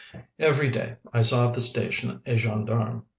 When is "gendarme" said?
2.35-3.03